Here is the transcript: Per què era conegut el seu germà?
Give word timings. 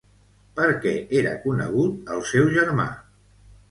Per 0.59 0.69
què 0.85 0.93
era 1.21 1.35
conegut 1.45 2.13
el 2.17 2.29
seu 2.35 2.53
germà? 2.61 2.93